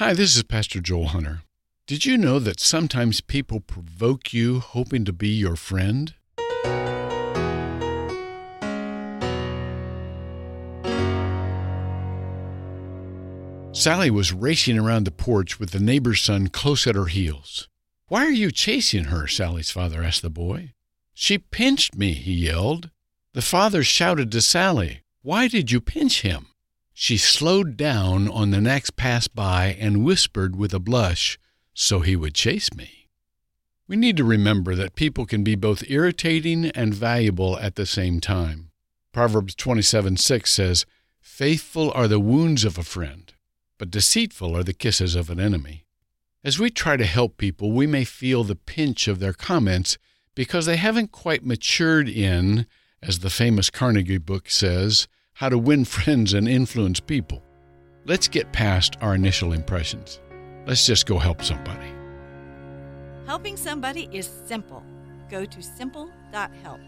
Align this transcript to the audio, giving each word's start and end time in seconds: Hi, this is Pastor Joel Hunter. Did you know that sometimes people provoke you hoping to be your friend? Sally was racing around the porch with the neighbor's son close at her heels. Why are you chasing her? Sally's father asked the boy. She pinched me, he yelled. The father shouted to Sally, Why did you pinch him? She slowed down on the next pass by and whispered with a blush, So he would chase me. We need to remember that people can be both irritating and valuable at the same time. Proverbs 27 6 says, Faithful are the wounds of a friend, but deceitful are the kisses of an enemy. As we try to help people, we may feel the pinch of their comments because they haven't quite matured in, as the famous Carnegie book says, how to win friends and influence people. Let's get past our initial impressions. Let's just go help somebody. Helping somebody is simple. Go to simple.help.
Hi, 0.00 0.14
this 0.14 0.34
is 0.34 0.42
Pastor 0.44 0.80
Joel 0.80 1.08
Hunter. 1.08 1.42
Did 1.86 2.06
you 2.06 2.16
know 2.16 2.38
that 2.38 2.58
sometimes 2.58 3.20
people 3.20 3.60
provoke 3.60 4.32
you 4.32 4.60
hoping 4.60 5.04
to 5.04 5.12
be 5.12 5.28
your 5.28 5.56
friend? 5.56 6.14
Sally 13.72 14.10
was 14.10 14.32
racing 14.32 14.78
around 14.78 15.04
the 15.04 15.10
porch 15.10 15.60
with 15.60 15.72
the 15.72 15.78
neighbor's 15.78 16.22
son 16.22 16.48
close 16.48 16.86
at 16.86 16.94
her 16.94 17.04
heels. 17.04 17.68
Why 18.08 18.24
are 18.24 18.30
you 18.30 18.50
chasing 18.50 19.04
her? 19.04 19.26
Sally's 19.26 19.70
father 19.70 20.02
asked 20.02 20.22
the 20.22 20.30
boy. 20.30 20.72
She 21.12 21.36
pinched 21.36 21.94
me, 21.94 22.14
he 22.14 22.32
yelled. 22.32 22.88
The 23.34 23.42
father 23.42 23.84
shouted 23.84 24.32
to 24.32 24.40
Sally, 24.40 25.02
Why 25.20 25.46
did 25.46 25.70
you 25.70 25.82
pinch 25.82 26.22
him? 26.22 26.46
She 27.02 27.16
slowed 27.16 27.78
down 27.78 28.28
on 28.28 28.50
the 28.50 28.60
next 28.60 28.94
pass 28.94 29.26
by 29.26 29.74
and 29.80 30.04
whispered 30.04 30.54
with 30.54 30.74
a 30.74 30.78
blush, 30.78 31.38
So 31.72 32.00
he 32.00 32.14
would 32.14 32.34
chase 32.34 32.74
me. 32.74 33.08
We 33.88 33.96
need 33.96 34.18
to 34.18 34.22
remember 34.22 34.74
that 34.74 34.96
people 34.96 35.24
can 35.24 35.42
be 35.42 35.54
both 35.54 35.88
irritating 35.88 36.66
and 36.66 36.92
valuable 36.92 37.58
at 37.58 37.76
the 37.76 37.86
same 37.86 38.20
time. 38.20 38.70
Proverbs 39.12 39.54
27 39.54 40.18
6 40.18 40.52
says, 40.52 40.84
Faithful 41.22 41.90
are 41.92 42.06
the 42.06 42.20
wounds 42.20 42.66
of 42.66 42.76
a 42.76 42.82
friend, 42.82 43.32
but 43.78 43.90
deceitful 43.90 44.54
are 44.54 44.62
the 44.62 44.74
kisses 44.74 45.14
of 45.14 45.30
an 45.30 45.40
enemy. 45.40 45.86
As 46.44 46.58
we 46.58 46.68
try 46.68 46.98
to 46.98 47.06
help 47.06 47.38
people, 47.38 47.72
we 47.72 47.86
may 47.86 48.04
feel 48.04 48.44
the 48.44 48.56
pinch 48.56 49.08
of 49.08 49.20
their 49.20 49.32
comments 49.32 49.96
because 50.34 50.66
they 50.66 50.76
haven't 50.76 51.12
quite 51.12 51.46
matured 51.46 52.10
in, 52.10 52.66
as 53.02 53.20
the 53.20 53.30
famous 53.30 53.70
Carnegie 53.70 54.18
book 54.18 54.50
says, 54.50 55.08
how 55.40 55.48
to 55.48 55.56
win 55.56 55.86
friends 55.86 56.34
and 56.34 56.46
influence 56.46 57.00
people. 57.00 57.42
Let's 58.04 58.28
get 58.28 58.52
past 58.52 58.98
our 59.00 59.14
initial 59.14 59.54
impressions. 59.54 60.20
Let's 60.66 60.84
just 60.84 61.06
go 61.06 61.16
help 61.16 61.42
somebody. 61.42 61.90
Helping 63.24 63.56
somebody 63.56 64.06
is 64.12 64.28
simple. 64.46 64.82
Go 65.30 65.46
to 65.46 65.62
simple.help. 65.62 66.80